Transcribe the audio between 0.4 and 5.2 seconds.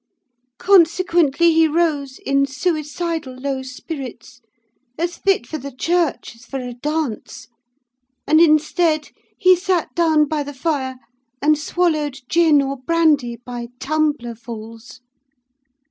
Consequently, he rose, in suicidal low spirits, as